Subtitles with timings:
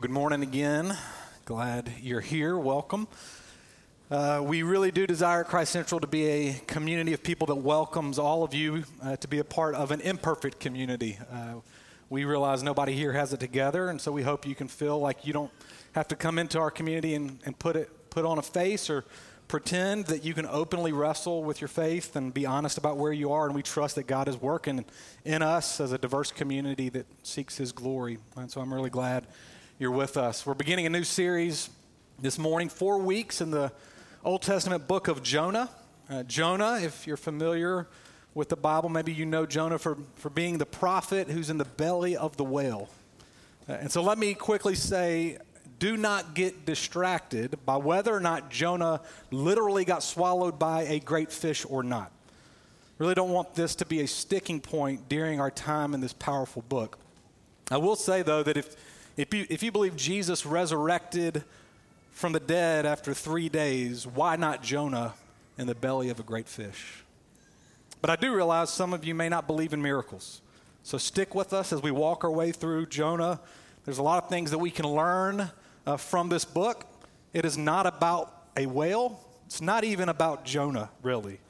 [0.00, 0.96] Good morning again.
[1.44, 2.56] Glad you're here.
[2.56, 3.06] Welcome.
[4.10, 8.18] Uh, we really do desire Christ Central to be a community of people that welcomes
[8.18, 11.18] all of you uh, to be a part of an imperfect community.
[11.30, 11.56] Uh,
[12.08, 15.26] we realize nobody here has it together, and so we hope you can feel like
[15.26, 15.50] you don't
[15.92, 19.04] have to come into our community and, and put it put on a face or
[19.48, 23.32] pretend that you can openly wrestle with your faith and be honest about where you
[23.32, 23.44] are.
[23.44, 24.82] And we trust that God is working
[25.26, 28.16] in us as a diverse community that seeks His glory.
[28.34, 29.26] And so I'm really glad
[29.80, 30.44] you're with us.
[30.44, 31.70] We're beginning a new series
[32.20, 33.72] this morning, four weeks in the
[34.22, 35.70] Old Testament book of Jonah.
[36.10, 37.88] Uh, Jonah, if you're familiar
[38.34, 41.64] with the Bible, maybe you know Jonah for, for being the prophet who's in the
[41.64, 42.90] belly of the whale.
[43.66, 45.38] Uh, and so let me quickly say
[45.78, 51.32] do not get distracted by whether or not Jonah literally got swallowed by a great
[51.32, 52.12] fish or not.
[52.98, 56.60] Really don't want this to be a sticking point during our time in this powerful
[56.68, 56.98] book.
[57.70, 58.76] I will say, though, that if
[59.16, 61.44] if you, if you believe Jesus resurrected
[62.10, 65.14] from the dead after three days, why not Jonah
[65.58, 67.04] in the belly of a great fish?
[68.00, 70.40] But I do realize some of you may not believe in miracles.
[70.82, 73.40] So stick with us as we walk our way through Jonah.
[73.84, 75.50] There's a lot of things that we can learn
[75.86, 76.86] uh, from this book.
[77.32, 81.40] It is not about a whale, it's not even about Jonah, really.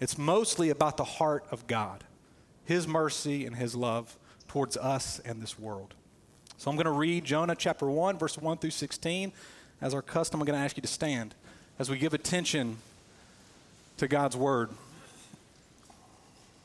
[0.00, 2.04] It's mostly about the heart of God,
[2.64, 4.16] His mercy and His love
[4.48, 5.94] towards us and this world.
[6.58, 9.32] So I'm going to read Jonah chapter 1, verse 1 through 16.
[9.80, 11.34] As our custom, I'm going to ask you to stand
[11.78, 12.78] as we give attention
[13.96, 14.70] to God's word.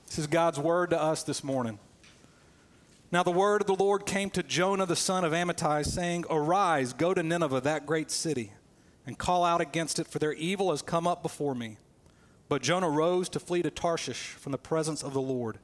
[0.06, 1.80] This is God's word to us this morning.
[3.12, 6.94] Now the word of the Lord came to Jonah the son of Amittai, saying, Arise,
[6.94, 8.52] go to Nineveh, that great city,
[9.06, 11.78] and call out against it, for their evil has come up before me.
[12.50, 15.58] But Jonah rose to flee to Tarshish from the presence of the Lord.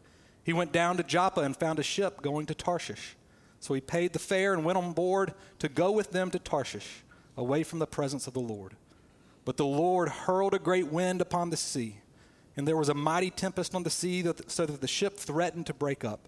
[0.44, 3.16] He went down to Joppa and found a ship going to Tarshish.
[3.64, 7.06] So he paid the fare and went on board to go with them to Tarshish,
[7.38, 8.76] away from the presence of the Lord.
[9.46, 12.02] But the Lord hurled a great wind upon the sea,
[12.58, 15.74] and there was a mighty tempest on the sea, so that the ship threatened to
[15.74, 16.28] break up.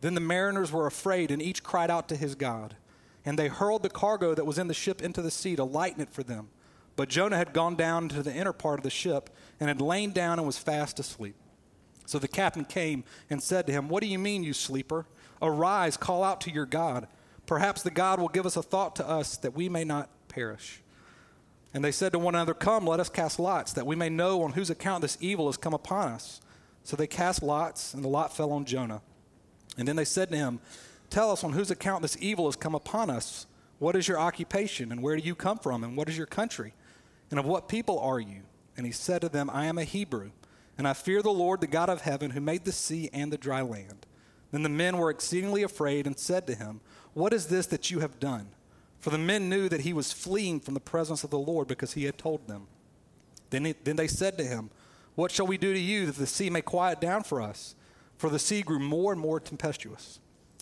[0.00, 2.76] Then the mariners were afraid, and each cried out to his God.
[3.24, 6.00] And they hurled the cargo that was in the ship into the sea to lighten
[6.00, 6.50] it for them.
[6.94, 10.12] But Jonah had gone down into the inner part of the ship, and had lain
[10.12, 11.34] down and was fast asleep.
[12.06, 15.04] So the captain came and said to him, What do you mean, you sleeper?
[15.42, 17.08] Arise, call out to your God.
[17.46, 20.82] Perhaps the God will give us a thought to us that we may not perish.
[21.72, 24.42] And they said to one another, Come, let us cast lots, that we may know
[24.42, 26.40] on whose account this evil has come upon us.
[26.84, 29.02] So they cast lots, and the lot fell on Jonah.
[29.76, 30.60] And then they said to him,
[31.10, 33.46] Tell us on whose account this evil has come upon us.
[33.78, 36.72] What is your occupation, and where do you come from, and what is your country?
[37.30, 38.42] And of what people are you?
[38.76, 40.30] And he said to them, I am a Hebrew,
[40.78, 43.38] and I fear the Lord, the God of heaven, who made the sea and the
[43.38, 44.05] dry land.
[44.56, 46.80] Then the men were exceedingly afraid and said to him,
[47.12, 48.48] What is this that you have done?
[49.00, 51.92] For the men knew that he was fleeing from the presence of the Lord because
[51.92, 52.66] he had told them.
[53.50, 54.70] Then, he, then they said to him,
[55.14, 57.74] What shall we do to you that the sea may quiet down for us?
[58.16, 60.20] For the sea grew more and more tempestuous.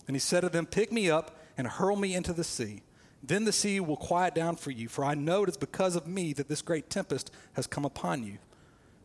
[0.09, 2.83] And he said to them, Pick me up and hurl me into the sea.
[3.23, 6.09] Then the sea will quiet down for you, for I know it is because of
[6.09, 8.39] me that this great tempest has come upon you.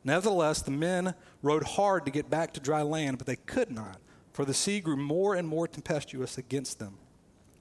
[0.03, 1.13] Nevertheless, the men
[1.43, 3.99] rowed hard to get back to dry land, but they could not
[4.39, 6.97] for the sea grew more and more tempestuous against them.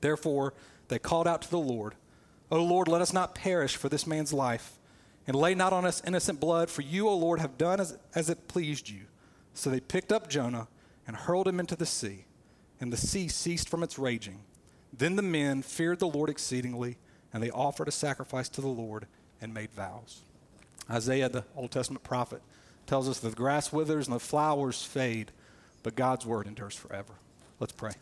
[0.00, 0.55] Therefore,
[0.87, 1.97] they called out to the Lord,
[2.53, 4.78] O Lord, let us not perish for this man's life,
[5.27, 8.31] and lay not on us innocent blood, for you, O Lord, have done as, as
[8.31, 9.06] it pleased you.
[9.55, 10.69] So they picked up Jonah
[11.05, 12.27] and hurled him into the sea,
[12.81, 14.38] and the sea ceased from its raging.
[14.93, 16.97] Then the men feared the Lord exceedingly,
[17.33, 19.09] and they offered a sacrifice to the Lord
[19.41, 20.22] and made vows.
[20.88, 22.41] Isaiah, the Old Testament prophet,
[22.87, 25.33] tells us that the grass withers and the flowers fade
[25.83, 27.15] but God's word endures forever.
[27.61, 27.93] Let's pray.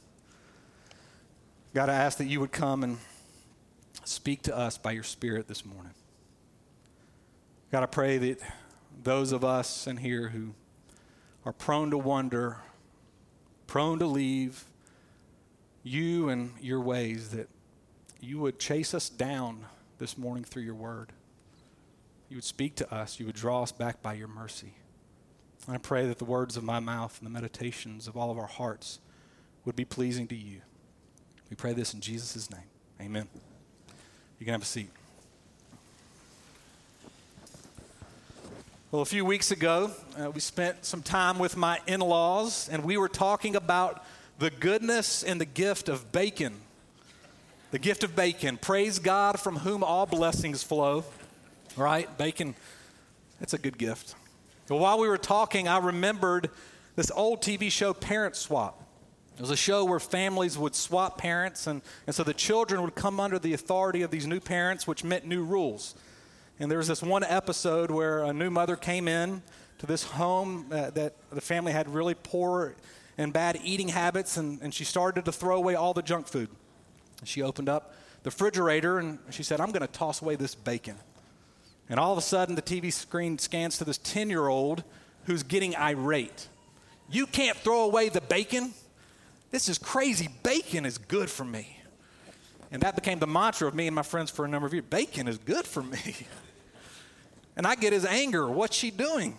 [1.74, 2.98] God, I ask that you would come and
[4.04, 5.92] speak to us by your Spirit this morning.
[7.70, 8.40] God, I pray that
[9.02, 10.54] those of us in here who
[11.44, 12.58] are prone to wonder,
[13.66, 14.64] prone to leave
[15.82, 17.48] you and your ways, that
[18.20, 19.66] you would chase us down
[19.98, 21.12] this morning through your word.
[22.28, 23.20] You would speak to us.
[23.20, 24.74] You would draw us back by your mercy.
[25.68, 28.46] I pray that the words of my mouth and the meditations of all of our
[28.46, 29.00] hearts
[29.64, 30.60] would be pleasing to you.
[31.50, 32.60] We pray this in Jesus' name.
[33.00, 33.26] Amen.
[34.38, 34.90] You can have a seat.
[38.92, 42.84] Well, a few weeks ago, uh, we spent some time with my in laws, and
[42.84, 44.04] we were talking about
[44.38, 46.54] the goodness and the gift of bacon.
[47.72, 48.56] The gift of bacon.
[48.56, 51.04] Praise God from whom all blessings flow.
[51.76, 52.16] Right?
[52.16, 52.54] Bacon,
[53.40, 54.14] it's a good gift.
[54.68, 56.50] Well, while we were talking, I remembered
[56.96, 58.82] this old TV show, Parent Swap.
[59.36, 62.96] It was a show where families would swap parents, and, and so the children would
[62.96, 65.94] come under the authority of these new parents, which meant new rules.
[66.58, 69.42] And there was this one episode where a new mother came in
[69.78, 72.74] to this home uh, that the family had really poor
[73.18, 76.48] and bad eating habits, and, and she started to throw away all the junk food.
[77.22, 80.96] She opened up the refrigerator and she said, I'm going to toss away this bacon.
[81.88, 84.82] And all of a sudden, the TV screen scans to this 10 year old
[85.24, 86.48] who's getting irate.
[87.10, 88.72] You can't throw away the bacon?
[89.50, 90.28] This is crazy.
[90.42, 91.78] Bacon is good for me.
[92.72, 94.84] And that became the mantra of me and my friends for a number of years.
[94.90, 96.16] Bacon is good for me.
[97.56, 98.46] And I get his anger.
[98.46, 99.38] What's she doing?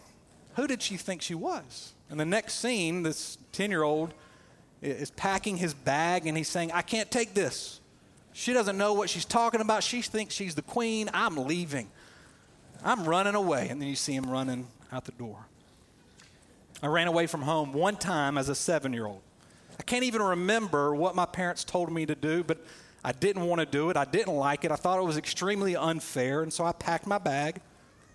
[0.56, 1.94] Who did she think she was?
[2.10, 4.12] And the next scene, this 10 year old
[4.82, 7.80] is packing his bag and he's saying, I can't take this.
[8.34, 9.84] She doesn't know what she's talking about.
[9.84, 11.10] She thinks she's the queen.
[11.14, 11.90] I'm leaving.
[12.84, 13.70] I'm running away.
[13.70, 15.46] And then you see him running out the door.
[16.82, 19.22] I ran away from home one time as a seven year old.
[19.80, 22.64] I can't even remember what my parents told me to do, but
[23.04, 23.98] I didn't want to do it.
[23.98, 24.72] I didn't like it.
[24.72, 26.44] I thought it was extremely unfair.
[26.44, 27.62] And so I packed my bag,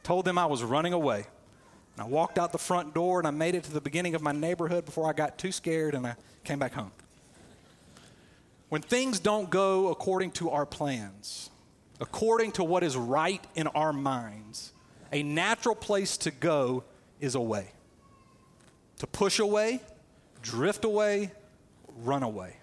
[0.02, 1.24] told them I was running away.
[1.94, 4.22] And I walked out the front door and I made it to the beginning of
[4.22, 6.92] my neighborhood before I got too scared and I came back home.
[8.68, 11.50] When things don't go according to our plans,
[12.02, 14.72] according to what is right in our minds,
[15.12, 16.82] a natural place to go
[17.20, 17.68] is away.
[18.98, 19.80] To push away,
[20.42, 21.30] drift away,
[22.02, 22.56] run away.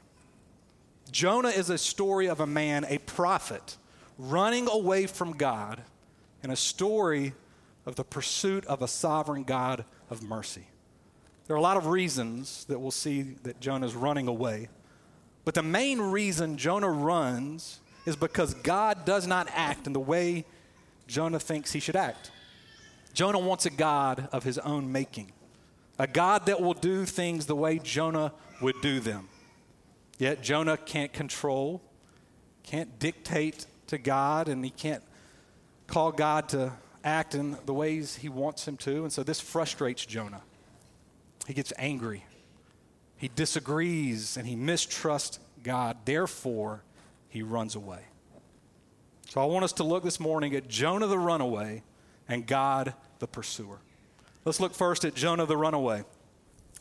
[1.09, 3.77] Jonah is a story of a man, a prophet,
[4.18, 5.81] running away from God,
[6.44, 7.33] and a story
[7.86, 10.68] of the pursuit of a sovereign God of mercy.
[11.47, 14.68] There are a lot of reasons that we'll see that Jonah is running away.
[15.45, 20.46] But the main reason Jonah runs is because God does not act in the way
[21.07, 22.31] Jonah thinks he should act.
[23.13, 25.31] Jonah wants a God of his own making,
[25.98, 28.31] a God that will do things the way Jonah
[28.62, 29.28] would do them.
[30.18, 31.81] Yet Jonah can't control,
[32.63, 35.04] can't dictate to God, and he can't
[35.88, 36.74] call God to
[37.04, 39.04] act in the ways he wants him to.
[39.04, 40.42] And so this frustrates Jonah.
[41.48, 42.25] He gets angry.
[43.18, 45.98] He disagrees and he mistrusts God.
[46.06, 46.84] Therefore,
[47.30, 48.02] he runs away.
[49.30, 51.84] So I want us to look this morning at Jonah the runaway
[52.28, 53.80] and God the pursuer.
[54.46, 56.04] Let's look first at Jonah the runaway.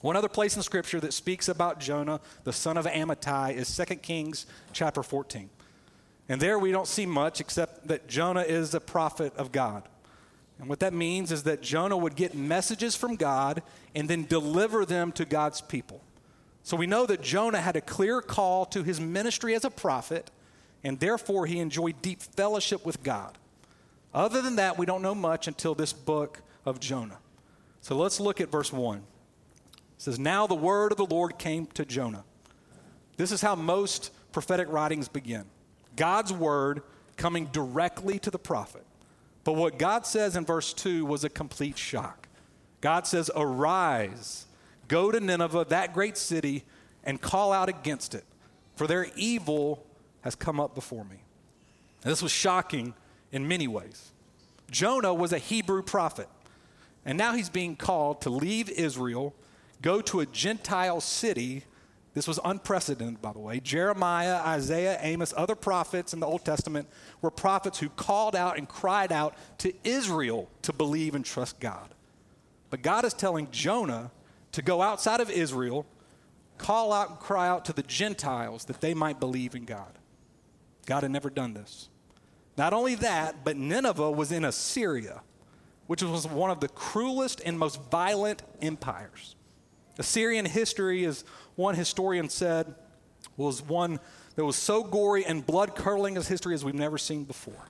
[0.00, 3.96] One other place in Scripture that speaks about Jonah, the son of Amittai, is 2
[3.96, 5.50] Kings chapter 14.
[6.28, 9.88] And there we don't see much except that Jonah is a prophet of God.
[10.58, 13.62] And what that means is that Jonah would get messages from God
[13.94, 16.02] and then deliver them to God's people.
[16.62, 20.30] So we know that Jonah had a clear call to his ministry as a prophet,
[20.84, 23.36] and therefore he enjoyed deep fellowship with God.
[24.14, 27.18] Other than that, we don't know much until this book of Jonah.
[27.80, 28.98] So let's look at verse 1.
[28.98, 29.02] It
[29.98, 32.24] says, Now the word of the Lord came to Jonah.
[33.16, 35.44] This is how most prophetic writings begin
[35.96, 36.82] God's word
[37.16, 38.84] coming directly to the prophet.
[39.44, 42.28] But what God says in verse 2 was a complete shock.
[42.80, 44.46] God says, Arise,
[44.86, 46.64] go to Nineveh, that great city,
[47.02, 48.24] and call out against it,
[48.76, 49.84] for their evil
[50.22, 51.22] has come up before me.
[52.02, 52.94] And this was shocking
[53.32, 54.12] in many ways.
[54.70, 56.28] Jonah was a Hebrew prophet,
[57.04, 59.34] and now he's being called to leave Israel,
[59.80, 61.64] go to a Gentile city
[62.18, 63.60] this was unprecedented, by the way.
[63.60, 66.88] Jeremiah, Isaiah, Amos, other prophets in the Old Testament
[67.22, 71.94] were prophets who called out and cried out to Israel to believe and trust God.
[72.70, 74.10] But God is telling Jonah
[74.50, 75.86] to go outside of Israel,
[76.56, 79.92] call out and cry out to the Gentiles that they might believe in God.
[80.88, 81.90] God had never done this.
[82.56, 85.20] Not only that, but Nineveh was in Assyria,
[85.86, 89.36] which was one of the cruelest and most violent empires.
[89.98, 91.26] Assyrian history as
[91.56, 92.74] one historian said
[93.36, 94.00] was one
[94.36, 97.68] that was so gory and blood curdling as history as we've never seen before.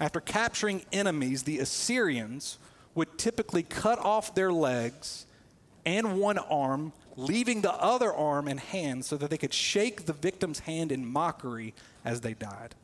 [0.00, 2.58] After capturing enemies, the Assyrians
[2.96, 5.24] would typically cut off their legs
[5.84, 10.12] and one arm, leaving the other arm and hand so that they could shake the
[10.12, 11.74] victim's hand in mockery
[12.04, 12.74] as they died.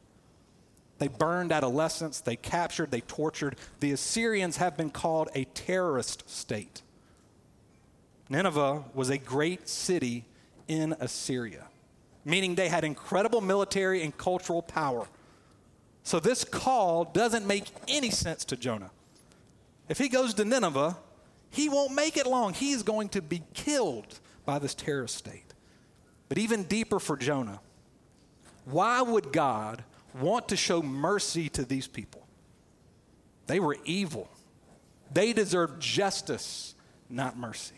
[0.98, 3.56] They burned adolescents, they captured, they tortured.
[3.80, 6.82] The Assyrians have been called a terrorist state.
[8.28, 10.24] Nineveh was a great city
[10.66, 11.68] in Assyria,
[12.24, 15.06] meaning they had incredible military and cultural power.
[16.02, 18.90] So this call doesn't make any sense to Jonah.
[19.88, 20.96] If he goes to Nineveh,
[21.50, 22.54] he won't make it long.
[22.54, 25.54] He's going to be killed by this terrorist state.
[26.28, 27.60] But even deeper for Jonah,
[28.64, 29.82] why would God
[30.18, 32.26] want to show mercy to these people?
[33.46, 34.28] They were evil.
[35.12, 36.74] They deserved justice,
[37.08, 37.76] not mercy.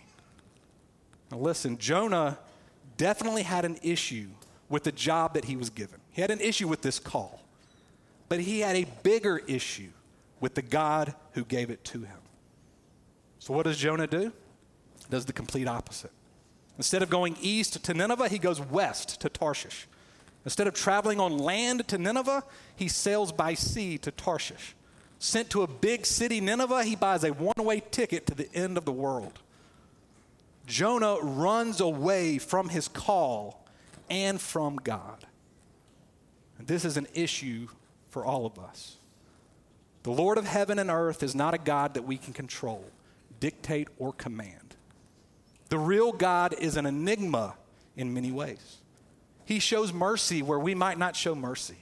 [1.31, 2.39] Now, listen, Jonah
[2.97, 4.27] definitely had an issue
[4.69, 6.00] with the job that he was given.
[6.11, 7.41] He had an issue with this call.
[8.29, 9.91] But he had a bigger issue
[10.41, 12.19] with the God who gave it to him.
[13.41, 14.33] So, what does Jonah do?
[15.11, 16.13] Does the complete opposite.
[16.77, 19.89] Instead of going east to Nineveh, he goes west to Tarshish.
[20.45, 22.45] Instead of traveling on land to Nineveh,
[22.77, 24.75] he sails by sea to Tarshish.
[25.19, 28.79] Sent to a big city, Nineveh, he buys a one way ticket to the end
[28.79, 29.41] of the world.
[30.67, 33.67] Jonah runs away from his call
[34.09, 35.27] and from God.
[36.59, 37.69] And this is an issue
[38.09, 38.97] for all of us.
[40.03, 42.85] The Lord of heaven and earth is not a God that we can control,
[43.41, 44.77] dictate, or command.
[45.71, 47.55] The real God is an enigma
[47.97, 48.79] in many ways.
[49.45, 51.79] He shows mercy where we might not show mercy.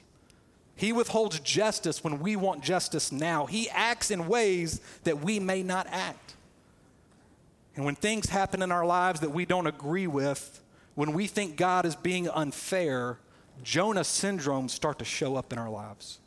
[0.74, 3.46] He withholds justice when we want justice now.
[3.46, 6.34] He acts in ways that we may not act.
[7.74, 10.62] And when things happen in our lives that we don't agree with,
[10.94, 13.18] when we think God is being unfair,
[13.62, 16.20] Jonah syndromes start to show up in our lives.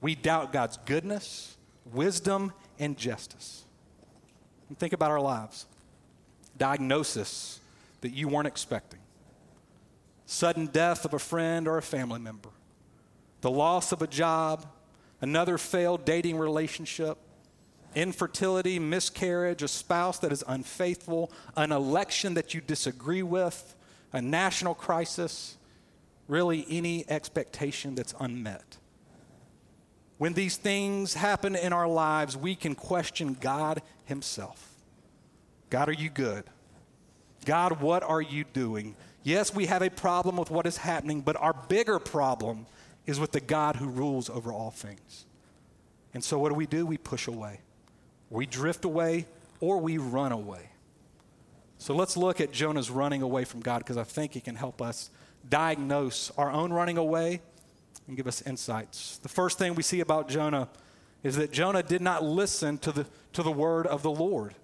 [0.00, 1.56] We doubt God's goodness,
[1.90, 3.63] wisdom, and justice.
[4.68, 5.66] And think about our lives.
[6.56, 7.60] Diagnosis
[8.00, 9.00] that you weren't expecting.
[10.26, 12.50] Sudden death of a friend or a family member.
[13.40, 14.66] The loss of a job,
[15.20, 17.18] another failed dating relationship,
[17.94, 23.74] infertility, miscarriage, a spouse that is unfaithful, an election that you disagree with,
[24.12, 25.56] a national crisis,
[26.28, 28.78] really any expectation that's unmet.
[30.18, 34.74] When these things happen in our lives, we can question God Himself.
[35.70, 36.44] God, are you good?
[37.44, 38.96] God, what are you doing?
[39.22, 42.66] Yes, we have a problem with what is happening, but our bigger problem
[43.06, 45.26] is with the God who rules over all things.
[46.12, 46.86] And so, what do we do?
[46.86, 47.60] We push away.
[48.30, 49.26] We drift away
[49.60, 50.70] or we run away.
[51.78, 54.80] So, let's look at Jonah's running away from God because I think it can help
[54.80, 55.10] us
[55.48, 57.40] diagnose our own running away
[58.06, 59.18] and give us insights.
[59.18, 60.68] The first thing we see about Jonah
[61.22, 64.54] is that Jonah did not listen to the, to the word of the Lord.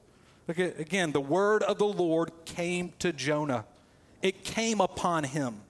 [0.47, 3.65] Look at, again, the word of the Lord came to Jonah,
[4.23, 5.63] it came upon him.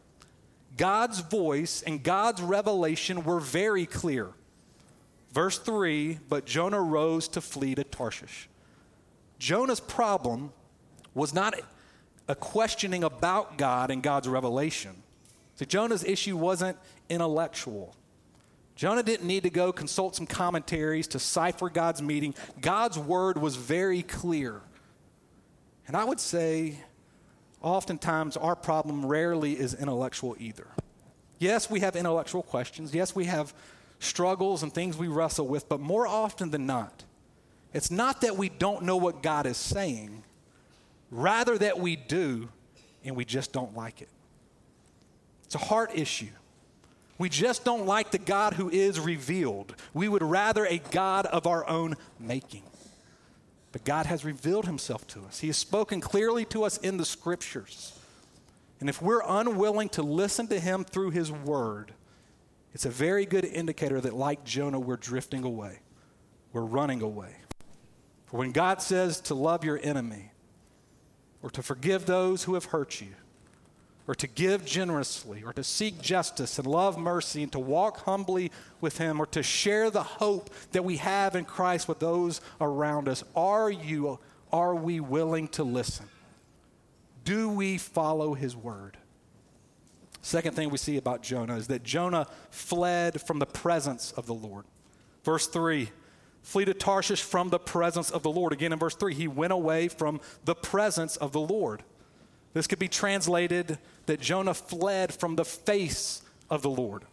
[0.76, 4.30] God's voice and God's revelation were very clear.
[5.32, 8.48] Verse 3 But Jonah rose to flee to Tarshish.
[9.38, 10.52] Jonah's problem
[11.14, 11.54] was not
[12.28, 15.02] a questioning about God and God's revelation.
[15.56, 16.78] See, Jonah's issue wasn't
[17.10, 17.94] intellectual.
[18.76, 22.34] Jonah didn't need to go consult some commentaries to cipher God's meaning.
[22.62, 24.62] God's word was very clear.
[25.86, 26.76] And I would say,
[27.60, 30.68] oftentimes, our problem rarely is intellectual either.
[31.38, 32.94] Yes, we have intellectual questions.
[32.94, 33.52] Yes, we have
[33.98, 37.04] struggles and things we wrestle with, but more often than not,
[37.74, 40.22] it's not that we don't know what God is saying,
[41.10, 42.48] rather, that we do
[43.04, 44.08] and we just don't like it.
[45.44, 46.28] It's a heart issue.
[47.20, 49.74] We just don't like the God who is revealed.
[49.92, 52.62] We would rather a God of our own making.
[53.72, 55.40] But God has revealed himself to us.
[55.40, 57.92] He has spoken clearly to us in the scriptures.
[58.80, 61.92] And if we're unwilling to listen to him through his word,
[62.72, 65.80] it's a very good indicator that, like Jonah, we're drifting away.
[66.54, 67.36] We're running away.
[68.24, 70.32] For when God says to love your enemy,
[71.42, 73.12] or to forgive those who have hurt you,
[74.06, 78.50] or to give generously, or to seek justice and love mercy, and to walk humbly
[78.80, 83.08] with Him, or to share the hope that we have in Christ with those around
[83.08, 83.22] us.
[83.36, 84.18] Are you,
[84.52, 86.06] are we willing to listen?
[87.24, 88.96] Do we follow His word?
[90.22, 94.34] Second thing we see about Jonah is that Jonah fled from the presence of the
[94.34, 94.64] Lord.
[95.24, 95.90] Verse 3
[96.42, 98.52] flee to Tarshish from the presence of the Lord.
[98.52, 101.82] Again in verse 3, he went away from the presence of the Lord.
[102.52, 107.04] This could be translated that Jonah fled from the face of the Lord.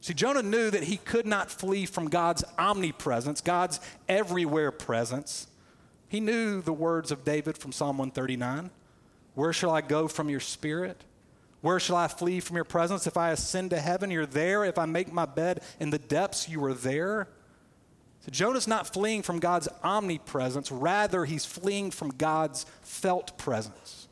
[0.00, 5.46] See, Jonah knew that he could not flee from God's omnipresence, God's everywhere presence.
[6.08, 8.70] He knew the words of David from Psalm 139
[9.34, 11.02] Where shall I go from your spirit?
[11.62, 13.06] Where shall I flee from your presence?
[13.06, 14.66] If I ascend to heaven, you're there.
[14.66, 17.26] If I make my bed in the depths, you are there.
[18.20, 24.03] So Jonah's not fleeing from God's omnipresence, rather, he's fleeing from God's felt presence.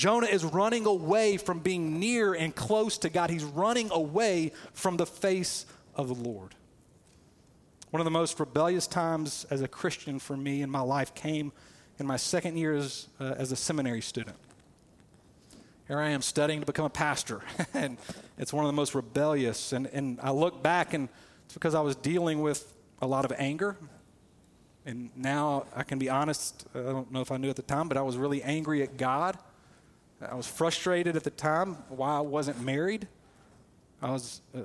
[0.00, 3.28] Jonah is running away from being near and close to God.
[3.28, 6.54] He's running away from the face of the Lord.
[7.90, 11.52] One of the most rebellious times as a Christian for me in my life came
[11.98, 14.38] in my second year as, uh, as a seminary student.
[15.86, 17.42] Here I am studying to become a pastor,
[17.74, 17.98] and
[18.38, 19.74] it's one of the most rebellious.
[19.74, 21.10] And, and I look back, and
[21.44, 23.76] it's because I was dealing with a lot of anger.
[24.86, 27.86] And now I can be honest, I don't know if I knew at the time,
[27.86, 29.36] but I was really angry at God
[30.28, 33.08] I was frustrated at the time why I wasn't married.
[34.02, 34.60] I was uh,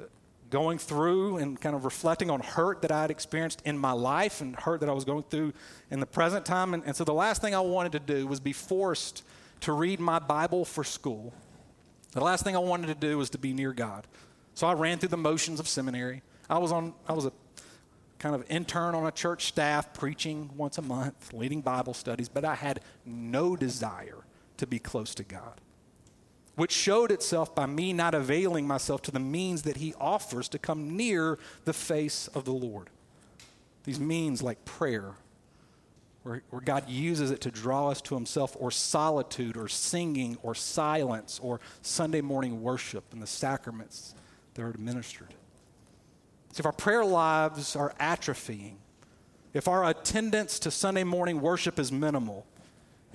[0.49, 4.41] going through and kind of reflecting on hurt that I had experienced in my life
[4.41, 5.53] and hurt that I was going through
[5.91, 6.73] in the present time.
[6.73, 9.23] And, and so the last thing I wanted to do was be forced
[9.61, 11.33] to read my Bible for school.
[12.11, 14.07] The last thing I wanted to do was to be near God.
[14.53, 16.21] So I ran through the motions of seminary.
[16.49, 17.31] I was on I was a
[18.19, 22.45] kind of intern on a church staff preaching once a month, leading Bible studies, but
[22.45, 24.24] I had no desire
[24.57, 25.61] to be close to God,
[26.55, 30.59] which showed itself by me not availing myself to the means that He offers to
[30.59, 32.89] come near the face of the Lord.
[33.83, 35.13] These means like prayer,
[36.23, 40.55] where, where God uses it to draw us to Himself, or solitude, or singing, or
[40.55, 44.15] silence, or Sunday morning worship and the sacraments
[44.55, 45.33] that are administered.
[46.51, 48.75] So if our prayer lives are atrophying,
[49.53, 52.45] if our attendance to Sunday morning worship is minimal,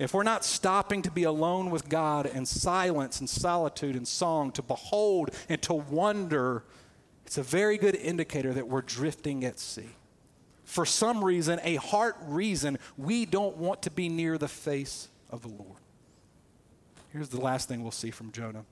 [0.01, 4.51] if we're not stopping to be alone with God in silence and solitude and song,
[4.53, 6.63] to behold and to wonder,
[7.23, 9.91] it's a very good indicator that we're drifting at sea.
[10.63, 15.43] For some reason, a heart reason, we don't want to be near the face of
[15.43, 15.77] the Lord.
[17.13, 18.65] Here's the last thing we'll see from Jonah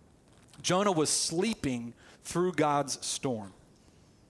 [0.63, 1.93] Jonah was sleeping
[2.23, 3.53] through God's storm.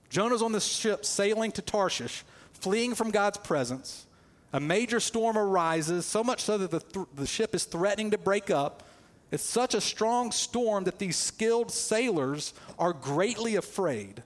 [0.09, 4.05] Jonah's on the ship sailing to Tarshish, fleeing from God's presence.
[4.51, 8.17] A major storm arises, so much so that the, th- the ship is threatening to
[8.17, 8.83] break up.
[9.31, 14.23] It's such a strong storm that these skilled sailors are greatly afraid.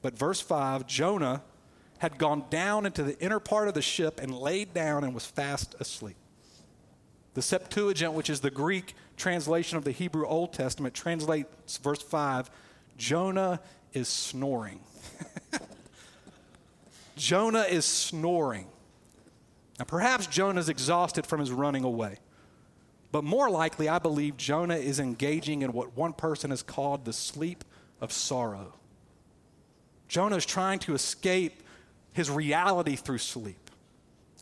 [0.00, 1.42] But verse 5 Jonah
[1.98, 5.26] had gone down into the inner part of the ship and laid down and was
[5.26, 6.16] fast asleep.
[7.34, 12.48] The Septuagint, which is the Greek translation of the Hebrew Old Testament, translates verse 5
[12.96, 13.60] Jonah
[13.92, 14.78] is snoring.
[17.16, 18.68] Jonah is snoring.
[19.78, 22.18] Now, perhaps Jonah is exhausted from his running away.
[23.10, 27.12] But more likely, I believe Jonah is engaging in what one person has called the
[27.12, 27.64] sleep
[28.00, 28.74] of sorrow.
[30.08, 31.62] Jonah is trying to escape
[32.12, 33.70] his reality through sleep.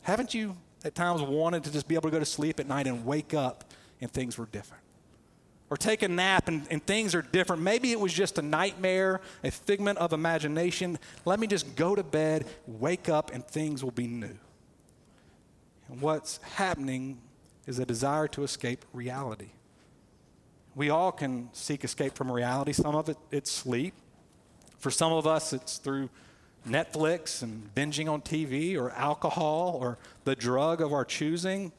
[0.01, 2.87] Haven't you at times wanted to just be able to go to sleep at night
[2.87, 3.63] and wake up
[4.01, 4.83] and things were different?
[5.69, 7.61] Or take a nap and, and things are different.
[7.61, 10.99] Maybe it was just a nightmare, a figment of imagination.
[11.25, 14.37] Let me just go to bed, wake up, and things will be new.
[15.93, 17.19] And what's happening
[17.67, 19.51] is a desire to escape reality.
[20.73, 22.73] We all can seek escape from reality.
[22.73, 23.93] Some of it, it's sleep.
[24.79, 26.09] For some of us, it's through
[26.67, 31.71] Netflix and binging on TV or alcohol or the drug of our choosing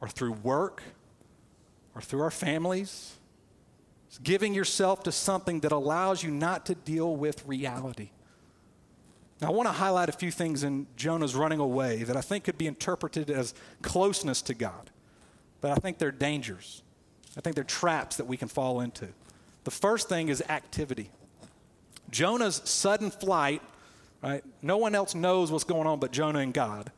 [0.00, 0.82] or through work
[1.94, 3.18] or through our families.
[4.08, 8.10] It's giving yourself to something that allows you not to deal with reality.
[9.40, 12.44] Now, I want to highlight a few things in Jonah's running away that I think
[12.44, 14.90] could be interpreted as closeness to God,
[15.60, 16.82] but I think they're dangers.
[17.36, 19.08] I think they're traps that we can fall into.
[19.64, 21.10] The first thing is activity.
[22.10, 23.62] Jonah's sudden flight,
[24.22, 24.44] right?
[24.62, 26.90] No one else knows what's going on but Jonah and God.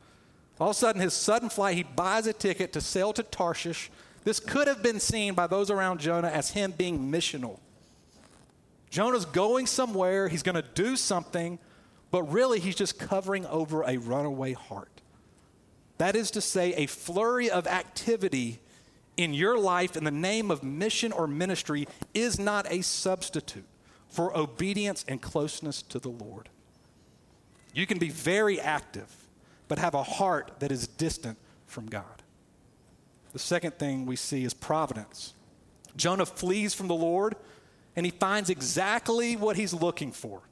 [0.58, 3.90] All of a sudden, his sudden flight, he buys a ticket to sail to Tarshish.
[4.24, 7.58] This could have been seen by those around Jonah as him being missional.
[8.90, 11.58] Jonah's going somewhere, he's going to do something
[12.12, 15.00] but really he's just covering over a runaway heart.
[15.98, 18.60] That is to say, a flurry of activity
[19.16, 23.64] in your life in the name of mission or ministry is not a substitute
[24.08, 26.50] for obedience and closeness to the Lord.
[27.74, 29.10] You can be very active,
[29.66, 32.22] but have a heart that is distant from God.
[33.32, 35.32] The second thing we see is providence.
[35.96, 37.36] Jonah flees from the Lord
[37.96, 40.42] and he finds exactly what he's looking for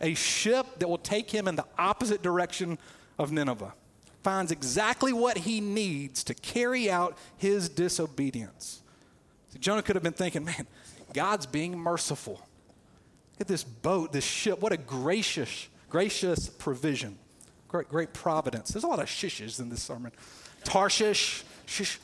[0.00, 2.78] a ship that will take him in the opposite direction
[3.18, 3.74] of Nineveh.
[4.22, 8.82] Finds exactly what he needs to carry out his disobedience.
[9.50, 10.66] See, Jonah could have been thinking, man,
[11.12, 12.34] God's being merciful.
[13.32, 14.60] Look at this boat, this ship.
[14.60, 17.18] What a gracious, gracious provision.
[17.68, 18.70] Great, great providence.
[18.70, 20.12] There's a lot of shishes in this sermon.
[20.64, 21.98] Tarshish, shish.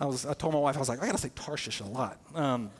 [0.00, 1.84] I, was, I told my wife, I was like, I got to say Tarshish a
[1.84, 2.18] lot.
[2.34, 2.70] Um,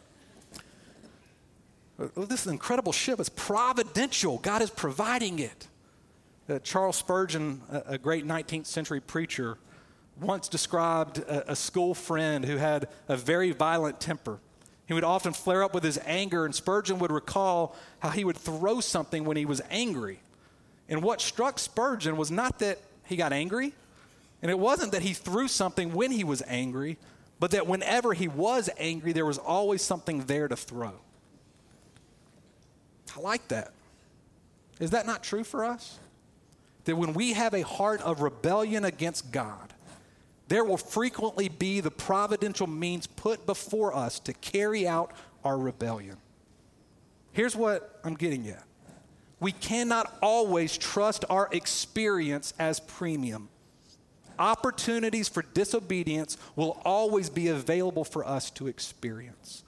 [2.16, 4.38] this is an incredible ship It's providential.
[4.38, 5.68] God is providing it.
[6.48, 9.58] Uh, Charles Spurgeon, a, a, great 19th century preacher,
[10.20, 14.38] once described a, a school friend who had a very violent temper.
[14.86, 18.36] He would often flare up with his anger, and Spurgeon would recall how he would
[18.36, 20.20] throw something when he was angry.
[20.88, 23.72] And what struck Spurgeon was not that he got angry,
[24.42, 26.98] and it wasn't that he threw something when he was angry,
[27.38, 30.94] but that whenever he was angry, there was always something there to throw.
[33.16, 33.72] I like that.
[34.78, 35.98] Is that not true for us?
[36.84, 39.74] That when we have a heart of rebellion against God,
[40.48, 45.12] there will frequently be the providential means put before us to carry out
[45.44, 46.16] our rebellion.
[47.32, 48.64] Here's what I'm getting at
[49.38, 53.48] we cannot always trust our experience as premium.
[54.38, 59.64] Opportunities for disobedience will always be available for us to experience.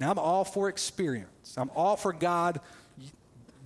[0.00, 1.54] Now, I'm all for experience.
[1.56, 2.60] I'm all for God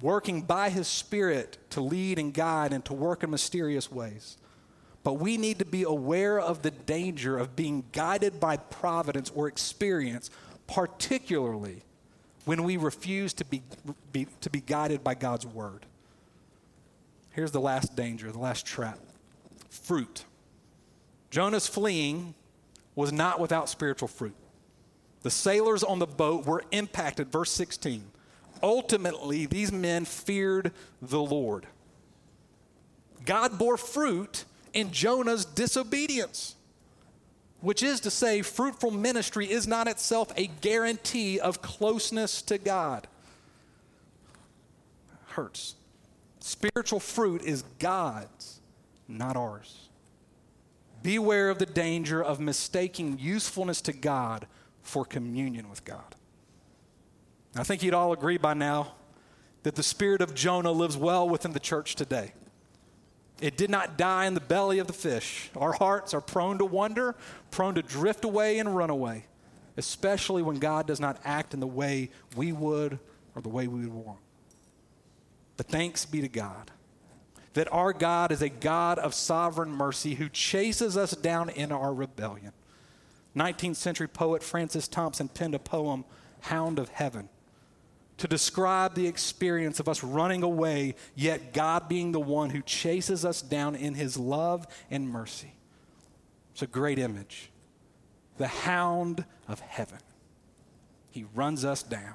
[0.01, 4.37] working by His Spirit to lead and guide and to work in mysterious ways.
[5.05, 9.49] But we need to be aware of the danger of being guided by providence or
[9.49, 10.31] experience,
[10.67, 11.83] particularly
[12.45, 13.63] when we refuse to be,
[14.13, 15.87] be, to be guided by God's word.
[17.31, 18.99] Here's the last danger, the last trap
[19.71, 20.25] fruit.
[21.31, 22.35] Jonah's fleeing
[22.95, 24.35] was not without spiritual fruit.
[25.23, 28.05] The sailors on the boat were impacted, verse 16.
[28.63, 31.67] Ultimately, these men feared the Lord.
[33.25, 36.57] God bore fruit in Jonah's disobedience,
[37.61, 43.07] which is to say, fruitful ministry is not itself a guarantee of closeness to God.
[45.27, 45.77] Hurts.
[46.41, 48.61] Spiritual fruit is God's,
[49.07, 49.89] not ours.
[51.03, 54.47] Beware of the danger of mistaking usefulness to God
[54.83, 56.17] for communion with God.
[57.57, 58.95] I think you'd all agree by now
[59.63, 62.33] that the spirit of Jonah lives well within the church today.
[63.41, 65.51] It did not die in the belly of the fish.
[65.57, 67.17] Our hearts are prone to wonder,
[67.51, 69.27] prone to drift away and run away,
[69.77, 72.99] especially when God does not act in the way we would
[73.35, 74.21] or the way we would want.
[75.57, 76.71] But thanks be to God
[77.55, 81.93] that our God is a God of sovereign mercy who chases us down in our
[81.93, 82.53] rebellion.
[83.37, 86.05] 19th century poet Francis Thompson penned a poem,
[86.41, 87.29] Hound of Heaven
[88.23, 93.25] to describe the experience of us running away, yet God being the one who chases
[93.25, 95.55] us down in his love and mercy.
[96.53, 97.51] It's a great image.
[98.39, 99.99] The hound of heaven.
[101.11, 102.15] He runs us down.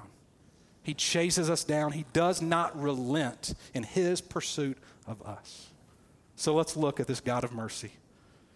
[0.82, 1.92] He chases us down.
[1.92, 5.68] He does not relent in his pursuit of us.
[6.36, 7.92] So let's look at this God of mercy.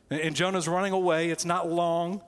[0.08, 1.28] And Jonah's running away.
[1.28, 2.22] It's not long.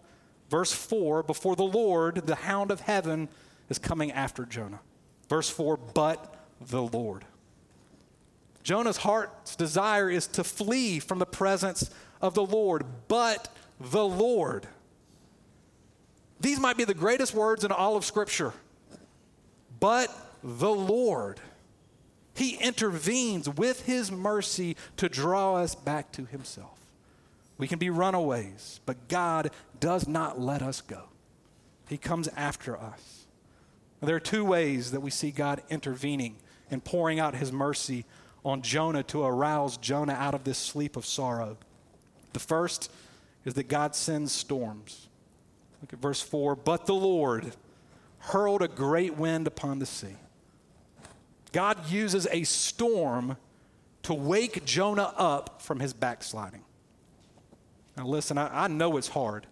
[0.54, 3.28] Verse 4 Before the Lord, the hound of heaven
[3.68, 4.78] is coming after Jonah.
[5.28, 7.24] Verse 4 But the Lord.
[8.62, 11.90] Jonah's heart's desire is to flee from the presence
[12.20, 14.68] of the Lord, but the Lord.
[16.38, 18.52] These might be the greatest words in all of Scripture.
[19.80, 20.08] But
[20.44, 21.40] the Lord.
[22.36, 26.83] He intervenes with his mercy to draw us back to himself.
[27.56, 31.04] We can be runaways, but God does not let us go.
[31.88, 33.26] He comes after us.
[34.00, 36.36] There are two ways that we see God intervening
[36.70, 38.04] and pouring out his mercy
[38.44, 41.56] on Jonah to arouse Jonah out of this sleep of sorrow.
[42.32, 42.90] The first
[43.44, 45.08] is that God sends storms.
[45.80, 47.54] Look at verse 4 But the Lord
[48.18, 50.16] hurled a great wind upon the sea.
[51.52, 53.36] God uses a storm
[54.02, 56.62] to wake Jonah up from his backsliding.
[57.96, 59.46] Now, listen, I, I know it's hard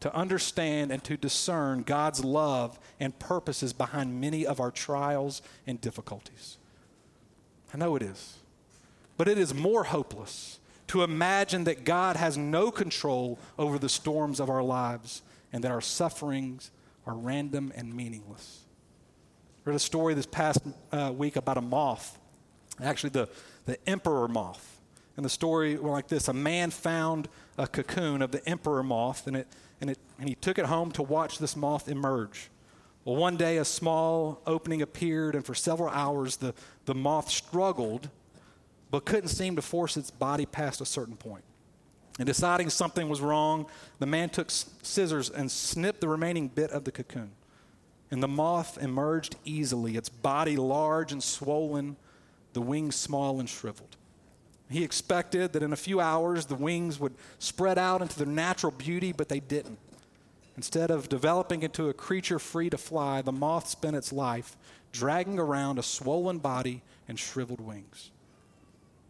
[0.00, 5.80] to understand and to discern God's love and purposes behind many of our trials and
[5.80, 6.58] difficulties.
[7.74, 8.38] I know it is.
[9.16, 14.40] But it is more hopeless to imagine that God has no control over the storms
[14.40, 16.70] of our lives and that our sufferings
[17.06, 18.60] are random and meaningless.
[19.66, 20.60] I read a story this past
[20.92, 22.18] uh, week about a moth,
[22.80, 23.28] actually, the,
[23.66, 24.77] the emperor moth.
[25.18, 27.28] And the story went like this A man found
[27.58, 29.48] a cocoon of the emperor moth, and it
[29.80, 32.50] and, it, and he took it home to watch this moth emerge.
[33.04, 36.54] Well, one day a small opening appeared, and for several hours the,
[36.84, 38.10] the moth struggled,
[38.92, 41.42] but couldn't seem to force its body past a certain point.
[42.20, 43.66] And deciding something was wrong,
[43.98, 47.32] the man took scissors and snipped the remaining bit of the cocoon.
[48.12, 51.96] And the moth emerged easily, its body large and swollen,
[52.52, 53.96] the wings small and shriveled.
[54.70, 58.72] He expected that in a few hours the wings would spread out into their natural
[58.72, 59.78] beauty, but they didn't.
[60.56, 64.56] Instead of developing into a creature free to fly, the moth spent its life
[64.92, 68.10] dragging around a swollen body and shriveled wings.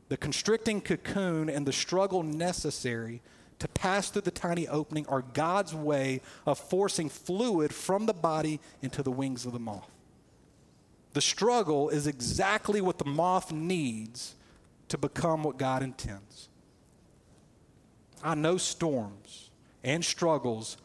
[0.08, 3.20] The constricting cocoon and the struggle necessary
[3.58, 8.60] to pass through the tiny opening are God's way of forcing fluid from the body
[8.82, 9.90] into the wings of the moth.
[11.14, 14.34] The struggle is exactly what the moth needs
[14.88, 16.48] to become what God intends.
[18.22, 19.50] I know storms
[19.84, 20.76] and struggles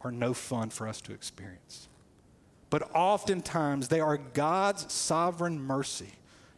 [0.00, 1.88] are no fun for us to experience.
[2.70, 6.12] But oftentimes they are God's sovereign mercy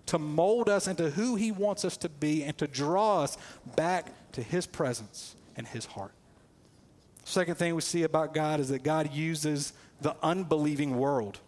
[0.07, 3.39] to mold us into who He wants us to be and to draw us
[3.77, 6.13] back to His presence and His heart.
[7.25, 11.39] Second thing we see about God is that God uses the unbelieving world.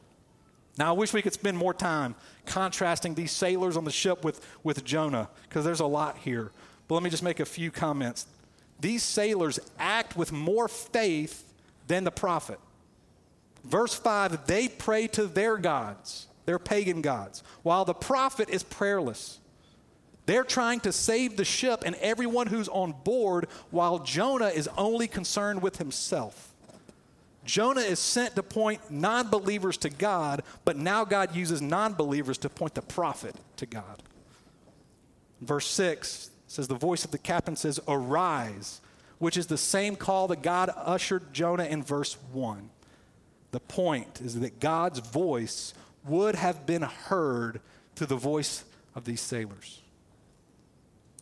[0.77, 4.45] Now, I wish we could spend more time contrasting these sailors on the ship with,
[4.65, 6.51] with Jonah, because there's a lot here.
[6.89, 8.27] But let me just make a few comments.
[8.81, 11.45] These sailors act with more faith
[11.87, 12.59] than the prophet.
[13.65, 19.39] Verse 5 they pray to their gods, their pagan gods, while the prophet is prayerless.
[20.27, 25.07] They're trying to save the ship and everyone who's on board, while Jonah is only
[25.07, 26.54] concerned with himself.
[27.45, 32.39] Jonah is sent to point non believers to God, but now God uses non believers
[32.39, 34.03] to point the prophet to God.
[35.41, 38.81] Verse 6 says, The voice of the captain says, Arise,
[39.19, 42.71] which is the same call that God ushered Jonah in verse 1.
[43.51, 47.61] The point is that God's voice would have been heard
[47.95, 49.81] through the voice of these sailors.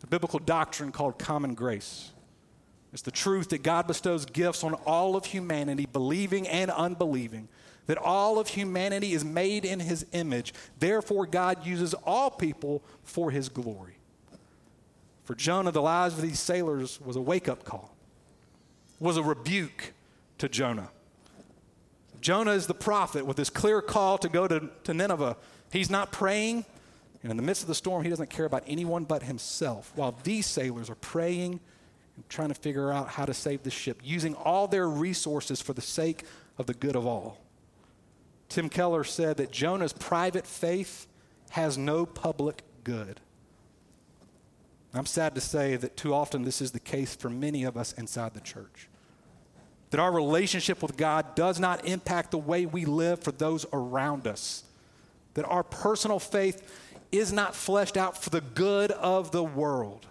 [0.01, 2.11] The biblical doctrine called common grace.
[2.93, 7.49] It's the truth that God bestows gifts on all of humanity, believing and unbelieving,
[7.87, 10.53] that all of humanity is made in his image.
[10.79, 13.97] Therefore, God uses all people for his glory.
[15.25, 17.95] For Jonah, the lives of these sailors was a wake up call,
[19.01, 19.95] was a rebuke
[20.39, 20.91] to Jonah.
[22.21, 25.37] Jonah is the prophet with this clear call to go to, to Nineveh.
[25.73, 26.67] He's not praying,
[27.23, 30.15] and in the midst of the storm, he doesn't care about anyone but himself, while
[30.23, 31.61] these sailors are praying
[32.29, 35.81] trying to figure out how to save the ship, using all their resources for the
[35.81, 36.25] sake
[36.59, 37.39] of the good of all.
[38.49, 41.07] Tim Keller said that Jonah's private faith
[41.51, 43.21] has no public good.
[44.95, 47.93] I'm sad to say that too often this is the case for many of us
[47.93, 48.89] inside the church
[49.93, 54.27] that our relationship with God does not impact the way we live for those around
[54.27, 54.65] us,
[55.35, 56.67] that our personal faith
[57.13, 60.07] is not fleshed out for the good of the world.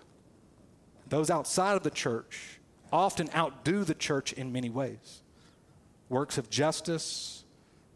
[1.12, 2.60] Those outside of the church
[2.92, 5.22] often outdo the church in many ways
[6.10, 7.44] works of justice,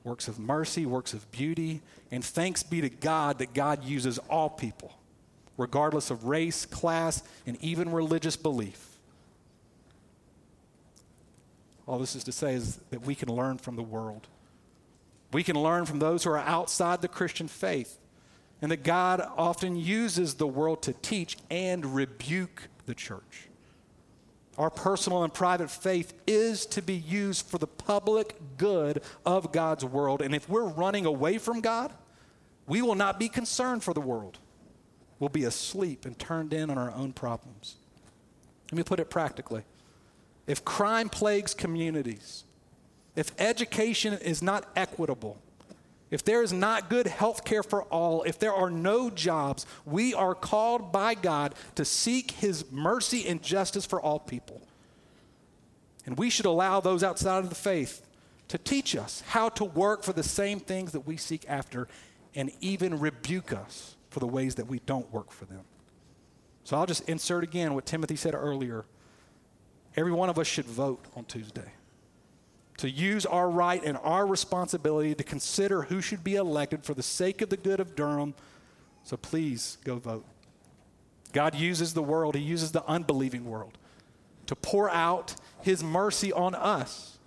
[0.03, 4.49] works of mercy, works of beauty, and thanks be to God that God uses all
[4.49, 4.93] people,
[5.57, 8.95] regardless of race, class, and even religious belief
[11.87, 14.27] all this is to say is that we can learn from the world.
[15.31, 17.97] We can learn from those who are outside the Christian faith,
[18.61, 23.47] and that God often uses the world to teach and rebuke the church.
[24.57, 29.83] Our personal and private faith is to be used for the public good of God's
[29.83, 30.21] world.
[30.21, 31.91] And if we're running away from God,
[32.65, 34.39] we will not be concerned for the world.
[35.19, 37.75] We'll be asleep and turned in on our own problems.
[38.71, 39.63] Let me put it practically
[40.47, 42.43] if crime plagues communities,
[43.15, 45.41] if education is not equitable,
[46.15, 50.13] if there is not good health care for all, if there are no jobs, we
[50.13, 54.61] are called by God to seek His mercy and justice for all people.
[56.05, 58.01] And we should allow those outside of the faith
[58.47, 61.89] to teach us how to work for the same things that we seek after
[62.33, 65.65] and even rebuke us for the ways that we don't work for them.
[66.63, 68.85] So I'll just insert again what Timothy said earlier
[69.97, 71.71] Every one of us should vote on Tuesday
[72.77, 77.03] to use our right and our responsibility to consider who should be elected for the
[77.03, 78.33] sake of the good of Durham.
[79.03, 80.25] So please go vote.
[81.31, 83.77] God uses the world, He uses the unbelieving world
[84.47, 87.17] to pour out His mercy on us.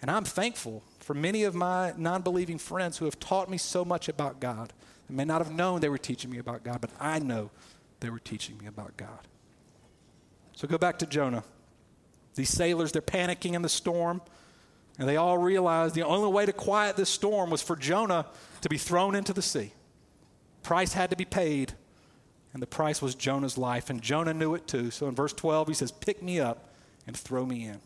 [0.00, 3.84] And I'm thankful for many of my non believing friends who have taught me so
[3.84, 4.72] much about God.
[5.08, 7.50] I may not have known they were teaching me about God, but I know
[8.00, 9.28] they were teaching me about God.
[10.54, 11.44] So go back to Jonah.
[12.34, 14.22] These sailors, they're panicking in the storm,
[14.98, 18.26] and they all realized the only way to quiet this storm was for Jonah
[18.60, 19.72] to be thrown into the sea.
[20.62, 21.72] Price had to be paid,
[22.52, 24.90] and the price was Jonah's life, and Jonah knew it too.
[24.90, 26.68] So in verse 12, he says, Pick me up
[27.06, 27.80] and throw me in.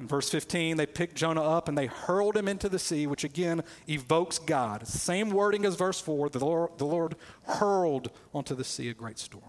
[0.00, 3.22] In verse 15, they picked Jonah up and they hurled him into the sea, which
[3.22, 4.86] again evokes God.
[4.88, 9.18] Same wording as verse 4 the Lord, the Lord hurled onto the sea a great
[9.18, 9.44] storm.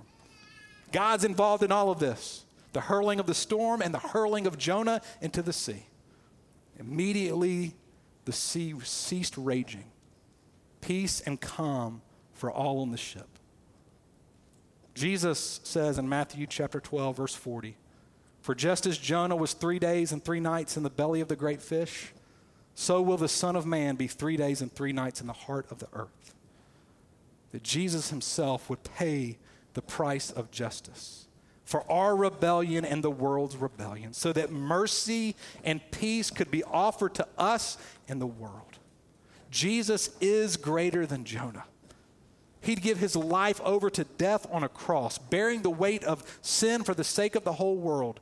[0.91, 4.57] God's involved in all of this the hurling of the storm and the hurling of
[4.57, 5.85] Jonah into the sea.
[6.81, 7.75] Immediately,
[8.25, 9.85] the sea ceased raging.
[10.81, 12.01] Peace and calm
[12.33, 13.27] for all on the ship.
[14.95, 17.77] Jesus says in Matthew chapter 12, verse 40,
[18.41, 21.35] For just as Jonah was three days and three nights in the belly of the
[21.35, 22.13] great fish,
[22.73, 25.67] so will the Son of Man be three days and three nights in the heart
[25.69, 26.33] of the earth.
[27.51, 29.37] That Jesus himself would pay
[29.73, 31.27] the price of justice
[31.71, 37.15] for our rebellion and the world's rebellion, so that mercy and peace could be offered
[37.15, 38.77] to us and the world.
[39.49, 41.63] Jesus is greater than Jonah.
[42.59, 46.83] He'd give his life over to death on a cross, bearing the weight of sin
[46.83, 48.19] for the sake of the whole world,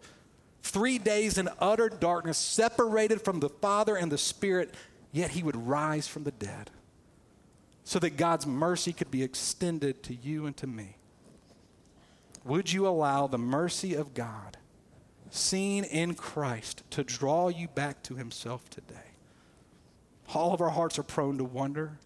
[0.62, 4.73] Three days in utter darkness, separated from the Father and the Spirit,
[5.12, 6.69] yet he would rise from the dead
[7.83, 10.98] so that God's mercy could be extended to you and to me.
[12.49, 14.57] Would you allow the mercy of God,
[15.29, 18.95] seen in Christ, to draw you back to himself today?
[20.33, 21.99] All of our hearts are prone to wonder.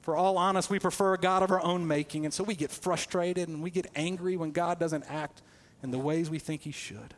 [0.00, 2.70] For all honest, we prefer a God of our own making, and so we get
[2.70, 5.42] frustrated and we get angry when God doesn't act
[5.82, 7.12] in the ways we think he should.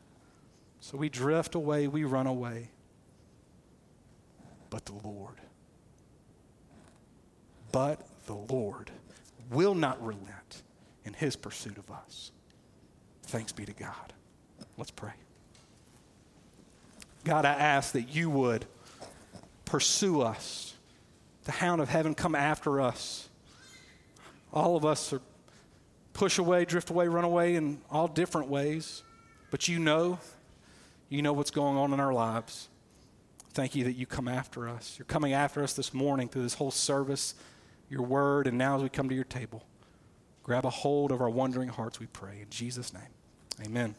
[0.81, 2.71] So we drift away, we run away.
[4.69, 5.41] But the Lord,
[7.71, 8.91] but the Lord
[9.49, 10.65] will not relent
[11.05, 12.31] in his pursuit of us.
[13.25, 14.13] Thanks be to God.
[14.77, 15.13] Let's pray.
[17.25, 18.65] God, I ask that you would
[19.65, 20.75] pursue us.
[21.45, 23.29] The hound of heaven come after us.
[24.53, 25.21] All of us are
[26.13, 29.03] push away, drift away, run away in all different ways.
[29.51, 30.19] But you know,
[31.09, 32.69] you know what's going on in our lives.
[33.53, 34.97] Thank you that you come after us.
[34.99, 37.35] You're coming after us this morning through this whole service,
[37.89, 39.65] your word, and now as we come to your table.
[40.51, 42.41] Grab a hold of our wondering hearts, we pray.
[42.41, 43.03] In Jesus' name,
[43.65, 43.95] amen.